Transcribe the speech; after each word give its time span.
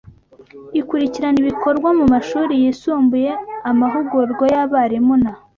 ikurikirana 0.79 1.37
ibikorwa 1.43 1.89
mumashuri 1.97 2.53
yisumbuye 2.63 3.31
amahugurwa 3.69 4.45
yabarimu 4.53 5.13
na 5.23 5.31